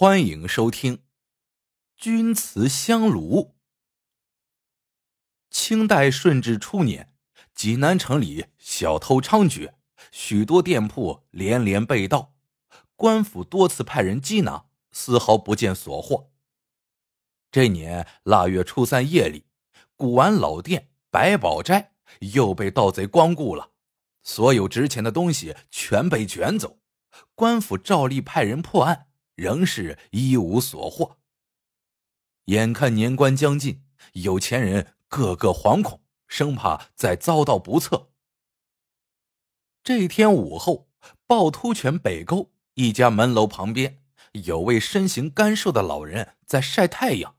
[0.00, 0.96] 欢迎收听
[1.96, 3.40] 《钧瓷香炉》。
[5.50, 7.12] 清代顺治初年，
[7.52, 9.72] 济南城里小偷猖獗，
[10.12, 12.36] 许多店铺连连被盗，
[12.94, 16.30] 官府多次派人缉拿，丝毫不见所获。
[17.50, 19.46] 这年腊月初三夜里，
[19.96, 23.72] 古玩老店百宝斋又被盗贼光顾了，
[24.22, 26.78] 所有值钱的东西全被卷走，
[27.34, 29.07] 官府照例派人破案。
[29.38, 31.18] 仍是一无所获。
[32.46, 33.84] 眼看年关将近，
[34.14, 38.10] 有钱人个个惶恐，生怕再遭到不测。
[39.84, 40.88] 这天午后，
[41.28, 47.36] 趵突泉北沟一家门楼旁边，有位身形干瘦的老人在晒太阳。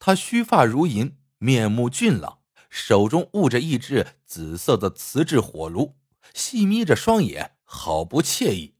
[0.00, 5.94] 他须发如银，面目俊朗，手中握着一只紫色的瓷制火炉，
[6.34, 8.73] 细眯着双眼，好不惬意。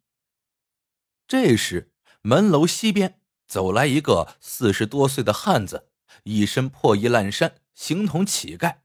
[1.26, 1.92] 这时，
[2.22, 5.90] 门楼西边走来一个四十多岁的汉子，
[6.24, 8.78] 一身破衣烂衫，形同乞丐。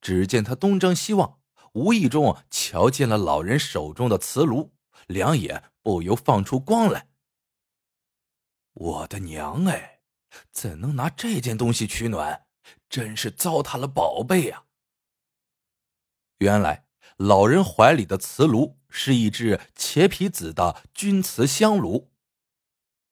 [0.00, 1.40] 只见他东张西望，
[1.72, 4.72] 无意中瞧见了老人手中的瓷炉，
[5.06, 7.08] 两眼不由放出光来。
[8.72, 10.00] 我的娘哎，
[10.50, 12.46] 怎能拿这件东西取暖？
[12.88, 14.64] 真是糟蹋了宝贝呀！
[16.38, 16.86] 原来
[17.20, 18.80] 老人怀里的瓷炉。
[18.92, 22.10] 是一只茄皮子的钧瓷香炉。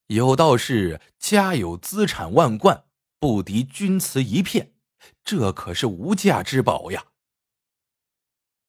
[0.08, 2.86] 有道是家有资产万贯，
[3.20, 4.74] 不敌钧瓷一片，
[5.22, 7.12] 这可是无价之宝呀。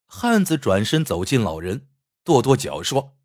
[0.05, 1.89] 汉子转身走近老人，
[2.23, 3.17] 跺跺脚说：“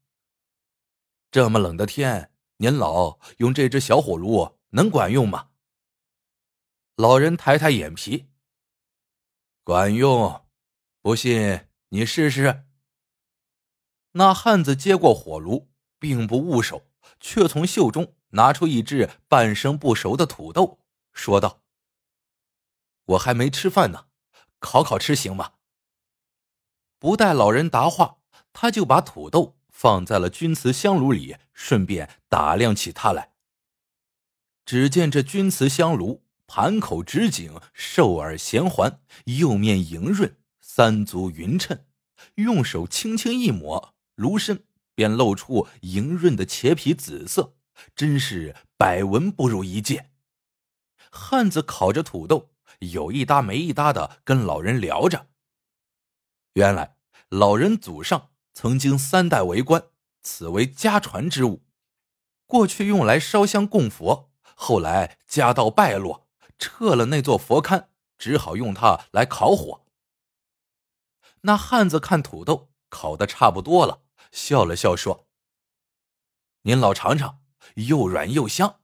[1.30, 5.50] 这么冷的天，您老用这只小火炉能管用吗？”
[6.96, 8.30] 老人抬抬眼皮
[9.62, 10.46] ：“管用，
[11.02, 12.66] 不信你试试。”
[14.12, 15.70] 那汉子接过火炉，
[16.00, 16.88] 并不捂手，
[17.20, 20.80] 却从袖中拿出一只半生不熟的土豆，
[21.12, 21.62] 说道
[23.06, 24.08] ：“我还没吃饭呢，
[24.58, 25.52] 烤烤吃行吗？”
[26.98, 28.18] 不待老人答话，
[28.52, 33.34] 他就把土豆放在了钧瓷香炉里，顺便打量起它来。
[34.64, 41.84] 只见这钧瓷香炉盘口直颈，瘦耳弦环，釉面莹润，三足匀称，
[42.36, 43.94] 用手轻轻一抹。
[44.16, 44.64] 炉身
[44.94, 47.54] 便露出莹润的茄皮紫色，
[47.96, 50.12] 真是百闻不如一见。
[51.10, 55.26] 汉子烤着土豆，有一搭没一搭的跟老人聊着。
[56.52, 56.96] 原来
[57.28, 59.84] 老人祖上曾经三代为官，
[60.22, 61.64] 此为家传之物，
[62.46, 67.86] 过去用来烧香供佛，后来家道败落，撤了那座佛龛，
[68.16, 69.83] 只好用它来烤火。
[71.46, 74.02] 那汉子看土豆烤的差不多了。
[74.32, 75.28] 笑了笑说
[76.62, 77.40] ：“您老尝尝，
[77.74, 78.80] 又软又香。”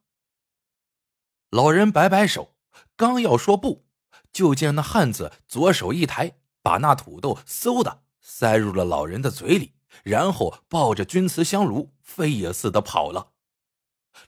[1.50, 2.54] 老人摆摆手，
[2.96, 3.86] 刚要说不，
[4.32, 13.32] 就见那汉子左手一抬，把那土豆嗖的塞入了老人的嘴里，然后抱着钧瓷香炉飞也似的跑了。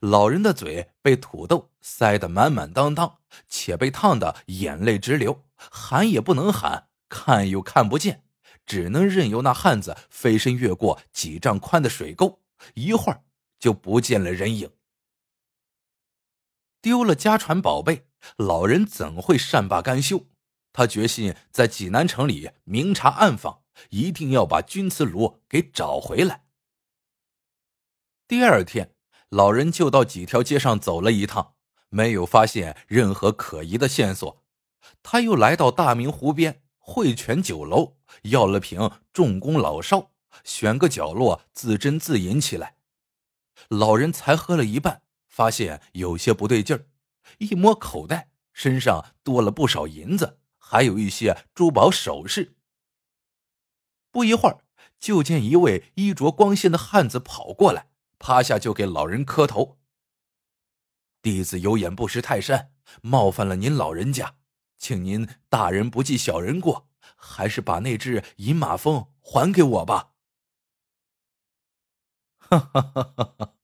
[0.01, 3.19] 老人的嘴被土豆塞得满满当当，
[3.49, 8.25] 且被烫得眼泪直流，喊也不能喊，看又看不见。
[8.65, 12.41] 只能任由那汉子飞身越过几丈宽的水沟，
[12.75, 13.25] 一会儿
[13.59, 14.71] 就不见了人影。
[16.81, 18.07] 丢了家传宝贝，
[18.37, 20.27] 老人怎会善罢甘休？
[20.73, 26.45] 他决心在济南城里明察暗访，一定要把钧瓷炉给找回来。
[28.29, 28.95] 第二天，
[29.29, 31.57] 老人就到几条街上走了一趟，
[31.89, 34.45] 没有发现任何可疑的线索。
[35.03, 36.62] 他又来到大明湖边。
[36.85, 40.11] 汇泉酒楼要了瓶重工老烧，
[40.43, 42.77] 选个角落自斟自饮起来。
[43.69, 46.87] 老人才喝了一半，发现有些不对劲儿，
[47.39, 52.57] 一摸口袋，身上多了不少银子，还有一些珠宝首饰。
[54.11, 54.59] 不一会儿，
[54.99, 57.89] 就见一位衣着光鲜的汉子跑过来，
[58.19, 59.79] 趴下就给老人磕头
[61.23, 64.35] ：“弟子有眼不识泰山，冒犯了您老人家。”
[64.83, 70.15] 请您大人不计小人过，还是把那只银马蜂还给我吧。
[72.41, 73.55] 哈哈哈哈哈！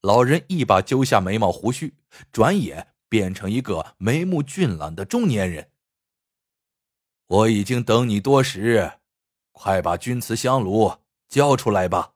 [0.00, 1.98] 老人一把揪下眉毛胡须，
[2.32, 5.70] 转眼变成一个眉目俊朗的中年人。
[7.26, 9.00] 我已经等你多时，
[9.52, 12.14] 快把钧瓷香炉交出来吧。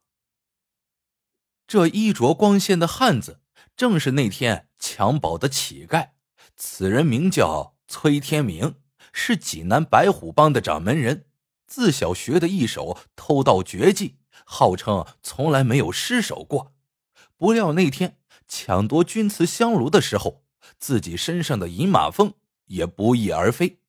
[1.67, 3.43] 这衣着光鲜的汉子，
[3.77, 6.13] 正是那天抢宝的乞丐。
[6.57, 7.77] 此人名叫。
[7.91, 8.77] 崔天明
[9.13, 11.27] 是济南白虎帮的掌门人，
[11.67, 16.73] 自小学的一手偷盗绝技，号称从来没有失手过。
[17.37, 20.45] 不料那天抢夺钧瓷香炉的时候，
[20.79, 22.35] 自己身上的银马蜂
[22.67, 23.81] 也不翼而飞。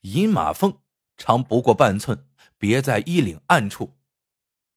[0.00, 0.80] 银马蜂
[1.18, 2.26] 长不过半寸，
[2.56, 3.98] 别在衣领暗处。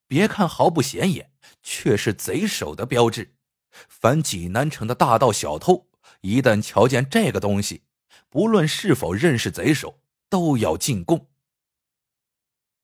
[0.05, 1.31] 别看毫不显眼，
[1.61, 3.37] 却是贼手的标志。
[3.71, 5.87] 凡济南城的大盗小偷，
[6.19, 7.83] 一旦瞧见这个东西，
[8.33, 11.27] 不论是否认识贼手，都要进贡。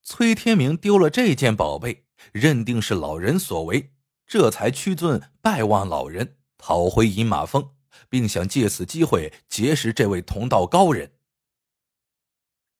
[0.03, 3.91] 崔天明丢了这件宝贝，认定是老人所为，
[4.27, 7.71] 这才屈尊拜望老人，讨回银马峰，
[8.09, 11.13] 并想借此机会结识这位同道高人。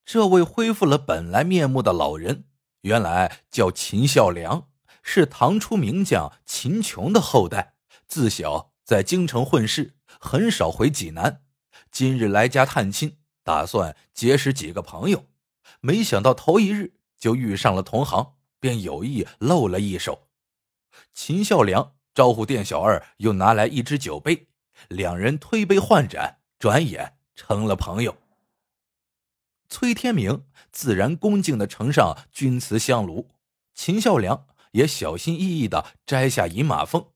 [0.06, 2.44] 这位恢复了本来面目的老人，
[2.82, 4.70] 原来叫秦孝良，
[5.02, 7.74] 是唐初名将秦琼的后代。
[8.08, 11.42] 自小在京城混世，很少回济南。
[11.92, 15.26] 今日来家探亲，打算结识几个朋友，
[15.82, 20.28] 没想到头一日就遇上了同行，便有意露了一手。
[21.14, 24.48] 秦孝良招呼店小二，又拿来一只酒杯，
[24.88, 28.18] 两人推杯换盏，转眼成了朋友。
[29.68, 33.30] 崔天明自然恭敬的呈上钧瓷香炉，
[33.74, 37.12] 秦孝良也小心翼翼的摘下银马蜂。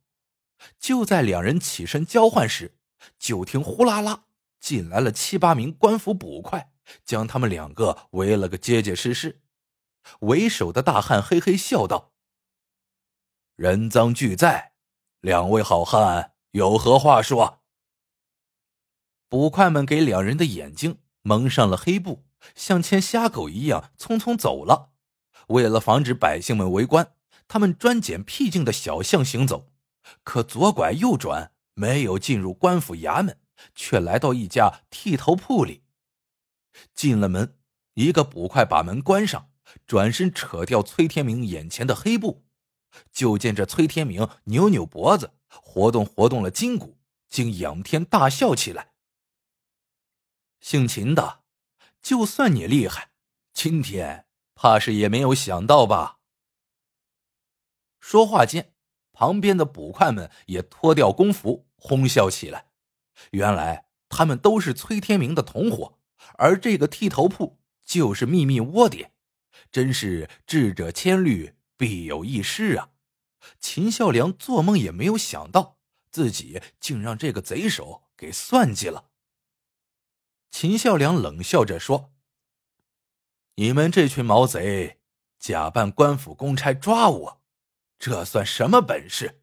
[0.79, 2.75] 就在两人起身交换时，
[3.17, 4.25] 就听呼啦啦
[4.63, 6.71] 进来了七八名官府捕快，
[7.04, 9.42] 将他们两个围了个结结实实。
[10.21, 12.13] 为首的大汉嘿嘿笑道
[13.57, 14.71] ：“人赃俱在，
[15.19, 17.62] 两位好汉有何话说？”
[19.27, 22.24] 捕快们给两人的眼睛蒙上了黑布，
[22.56, 24.92] 像牵瞎狗一样匆匆走了。
[25.48, 27.15] 为了防止百姓们围观，
[27.50, 29.68] 他们专拣僻静的小巷行走。
[30.24, 33.38] 可左拐右转，没有进入官府衙门，
[33.75, 35.83] 却来到一家剃头铺里。
[36.94, 37.57] 进了门，
[37.94, 39.51] 一个捕快把门关上，
[39.86, 42.44] 转身扯掉崔天明眼前的黑布，
[43.12, 48.94] 就见这崔天明扭扭脖子，活动活动了筋骨，竟仰天大笑起来。
[50.60, 51.44] 姓秦的，
[52.01, 53.12] 就算你厉害，
[53.54, 56.19] 今天怕是也没有想到吧？
[58.00, 58.71] 说话间。
[59.15, 62.71] 旁边的捕快们也脱掉工服，哄笑起来。
[63.31, 66.00] 原来他们都是崔天明的同伙，
[66.38, 69.12] 而这个剃头铺就是秘密窝点。
[69.71, 72.89] 真是智者千虑，必有一失啊！
[73.60, 75.77] 秦孝良做梦也没有想到，
[76.12, 79.10] 自己竟让这个贼手给算计了。
[80.51, 82.13] 秦孝良冷笑着说
[83.56, 85.00] ：“你们这群毛贼，
[85.39, 87.42] 假扮官府公差抓我。”
[87.98, 89.42] 这算什么本事？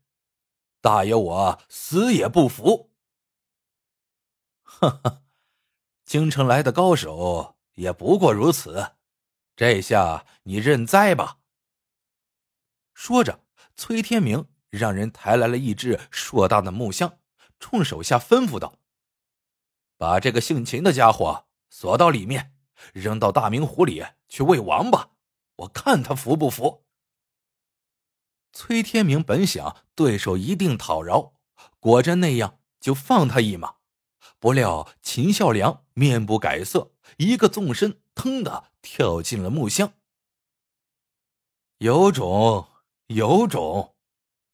[0.80, 2.89] 大爷，我死也不服！
[4.78, 5.22] 哈哈，
[6.04, 8.92] 京城来的高手也不过如此，
[9.56, 11.38] 这下你认栽吧。
[12.94, 13.44] 说着，
[13.74, 17.18] 崔天明让人抬来了一只硕大的木箱，
[17.58, 18.78] 冲手下吩咐道
[19.98, 22.54] ：“把这个姓秦的家伙锁到里面，
[22.94, 25.10] 扔到大明湖里去喂王八，
[25.56, 26.86] 我看他服不服。”
[28.52, 31.34] 崔天明本想对手一定讨饶，
[31.80, 33.79] 果真那样就放他一马。
[34.40, 39.92] 不料秦孝良面不改色，一个纵身，腾的跳进了木箱。
[41.76, 42.66] 有种，
[43.08, 43.94] 有种，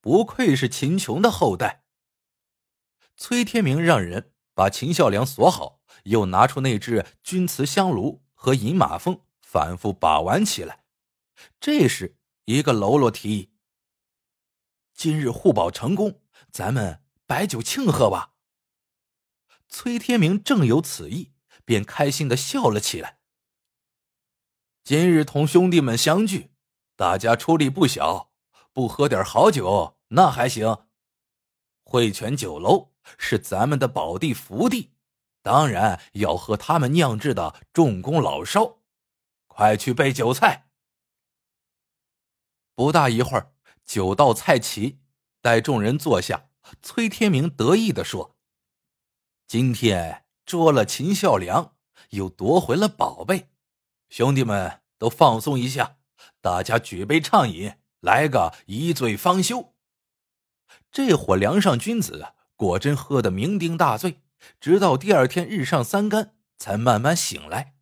[0.00, 1.84] 不愧是秦琼的后代。
[3.17, 10.84] 崔天明让人把秦孝良锁好，又拿出那只钧瓷香炉和银马蜂，反复把玩起来。
[11.60, 13.53] 这时，一个喽啰提议。
[14.93, 16.20] 今日互保成功，
[16.51, 18.32] 咱们摆酒庆贺吧。
[19.69, 21.32] 崔天明正有此意，
[21.65, 23.19] 便开心的笑了起来。
[24.85, 26.53] 今日同兄弟们相聚，
[26.94, 28.31] 大家出力不小，
[28.73, 30.87] 不喝点好酒那还行。
[31.82, 34.93] 汇泉酒楼是咱们的宝地福地，
[35.43, 38.79] 当然要喝他们酿制的重工老烧。
[39.46, 40.69] 快去备酒菜。
[42.75, 43.53] 不大一会儿。
[43.85, 44.99] 酒到菜齐，
[45.41, 46.51] 待众人坐下，
[46.82, 48.35] 崔天明得意的说
[49.46, 51.76] ：“今天捉了秦孝良，
[52.10, 53.50] 又夺回了宝贝，
[54.08, 55.98] 兄弟们都放松一下，
[56.41, 59.74] 大家举杯畅饮，来个一醉方休。”
[60.91, 64.22] 这伙梁上君子果真喝得酩酊大醉，
[64.58, 67.76] 直到第二天日上三竿，才慢慢醒来。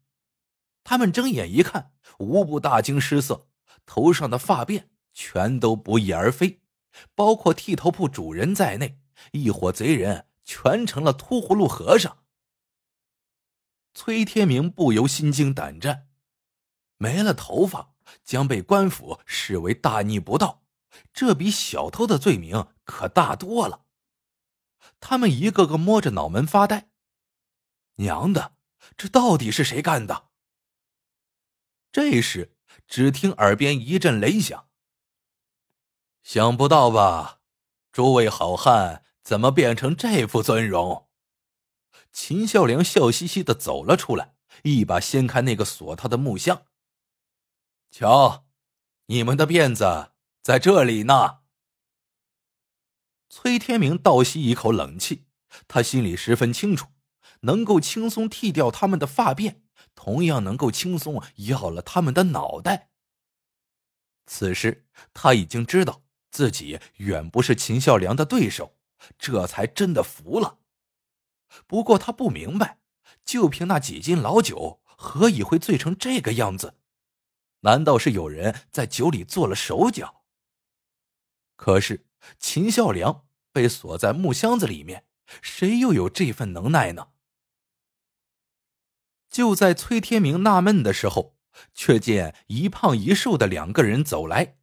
[0.83, 3.49] 他们睁眼一看，无不大惊失色，
[3.87, 4.85] 头上的发辫。
[5.15, 6.61] 全都不翼而飞，
[7.15, 8.99] 包括剃头铺主人在内，
[9.31, 12.25] 一伙贼人全成了秃葫芦和尚。
[13.95, 16.09] 崔天明不由心惊胆战，
[16.97, 20.65] 没了头发将被官府视为大逆不道，
[21.13, 23.85] 这比小偷的罪名可大多了。
[25.01, 26.91] 他们一个个摸着脑门发呆。
[27.97, 28.57] 娘的，
[28.97, 30.31] 这到底是谁干的？
[31.93, 32.57] 这时，
[32.89, 34.69] 只听耳边一阵雷响。
[36.25, 37.41] 想不到吧，
[37.93, 41.09] 诸位好汉怎么变成这副尊容？
[42.13, 46.67] 秦孝良笑嘻嘻的走了出来，一把掀开那个锁他的木箱。
[47.91, 48.45] 瞧，
[49.07, 50.13] 你们的辫子
[50.43, 51.39] 在这里呢。
[53.31, 55.25] 崔天明倒吸一口冷气，
[55.67, 56.89] 他心里十分清楚，
[57.41, 59.63] 能够轻松剃掉他们的发辫，
[59.95, 62.91] 同样能够轻松要了他们的脑袋。
[64.27, 68.74] 此时他已经知道自己远不是秦孝良的对手，
[69.19, 70.59] 这才真的服了。
[71.67, 72.79] 不过他不明白，
[73.25, 76.79] 就凭那几斤老酒，何以会醉成这个样子？
[77.61, 80.25] 难道是有人在酒里做了手脚？
[81.57, 82.07] 可是
[82.39, 85.07] 秦孝良被锁在木箱子里面，
[85.41, 87.09] 谁又有这份能耐呢？
[89.31, 91.37] 就在崔天明纳闷的时候，
[91.73, 94.59] 却见一胖一瘦的两个人走来。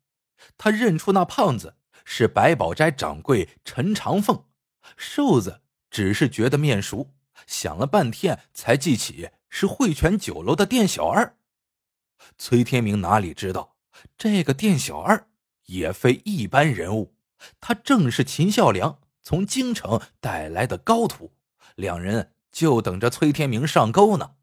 [0.57, 4.46] 他认出那胖子是百宝斋掌柜陈长凤，
[4.98, 7.13] 瘦子只是觉得面熟，
[7.46, 11.38] 想了半天才记起是汇泉酒楼的店小二。
[12.38, 13.75] 崔天明哪里知道，
[14.17, 15.27] 这个店小二
[15.65, 17.15] 也非一般人物，
[17.60, 21.34] 他正是秦孝良从京城带来的高徒，
[21.75, 24.36] 两人就等着崔天明上钩呢。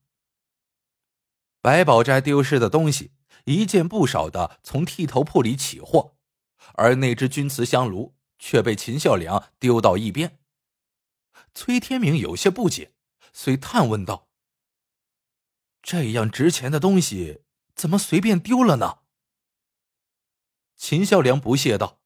[1.61, 3.13] 百宝斋丢失的东西
[3.45, 6.17] 一件不少的从剃头铺里起货，
[6.79, 10.39] 而那只钧瓷香炉却被秦孝良丢到一边。
[11.53, 12.95] 崔天明有些不解，
[13.33, 14.29] 遂探问道
[15.83, 17.43] ：“这样值钱的东西？”
[17.75, 19.01] 怎么随便丢了呢？
[20.77, 22.01] 秦孝良不屑道：“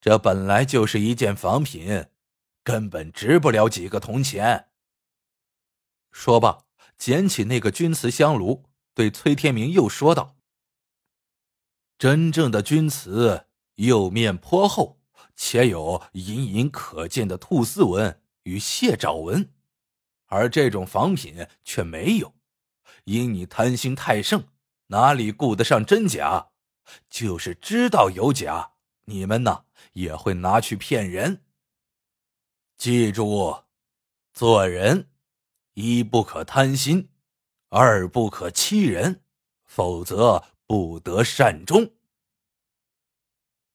[0.00, 2.06] 这本来就是一件仿品，
[2.62, 4.70] 根本值不了几个铜钱。”
[6.12, 6.64] 说罢，
[6.96, 10.36] 捡起那个钧瓷香炉，对崔天明又说道
[12.02, 14.98] ：“真正的钧瓷釉面颇厚，
[15.36, 19.52] 且有隐隐可见的兔丝纹与蟹爪纹，
[20.26, 22.34] 而这种仿品却没有。”
[23.06, 24.48] 因你贪心太盛，
[24.88, 26.48] 哪里顾得上真假？
[27.08, 28.72] 就是知道有假，
[29.04, 31.44] 你们呢也会拿去骗人。
[32.76, 33.62] 记住，
[34.32, 35.08] 做人
[35.74, 37.10] 一不可贪心，
[37.68, 39.22] 二不可欺人，
[39.64, 40.42] 否则
[40.72, 41.92] 不得善终。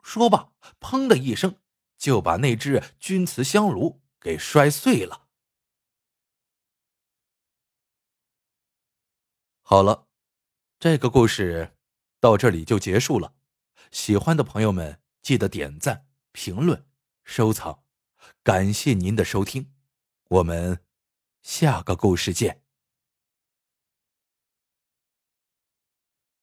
[0.02, 1.62] 说罢，砰的一声，
[1.96, 5.28] 就把那只钧瓷香炉给摔碎了。
[9.62, 10.08] 好了，
[10.80, 11.78] 这个故事
[12.20, 13.36] 到这里就结束了。
[13.92, 16.88] 喜欢的朋友们记得点赞、评论、
[17.24, 17.84] 收藏，
[18.42, 19.72] 感谢您的收听，
[20.30, 20.84] 我们
[21.44, 22.67] 下个故事见。